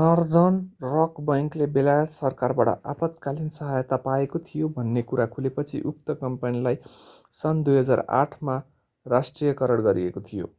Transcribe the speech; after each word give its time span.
Northern 0.00 0.58
rock 0.84 1.16
बैंकले 1.30 1.66
बेलायत 1.78 2.12
सरकारबाट 2.12 2.70
आपतकालिन 2.92 3.48
सहायता 3.56 3.98
पाएको 4.06 4.42
थियो 4.50 4.70
भन्ने 4.78 5.04
कुरा 5.10 5.26
खुलेपछि 5.34 5.82
उक्त 5.94 6.16
कम्पनीलाई 6.22 6.80
सन् 7.40 7.66
2008 7.72 8.38
मा 8.50 8.58
राष्ट्रियकरण 9.06 9.86
गरिएको 9.90 10.24
थियो 10.32 10.52